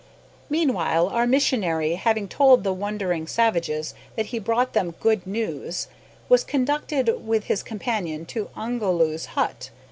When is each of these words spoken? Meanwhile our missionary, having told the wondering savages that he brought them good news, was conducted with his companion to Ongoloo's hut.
Meanwhile 0.49 1.09
our 1.09 1.27
missionary, 1.27 1.93
having 1.93 2.27
told 2.27 2.63
the 2.63 2.73
wondering 2.73 3.27
savages 3.27 3.93
that 4.15 4.25
he 4.25 4.39
brought 4.39 4.73
them 4.73 4.95
good 4.99 5.27
news, 5.27 5.89
was 6.27 6.43
conducted 6.43 7.23
with 7.23 7.43
his 7.43 7.61
companion 7.61 8.25
to 8.25 8.49
Ongoloo's 8.55 9.27
hut. 9.37 9.69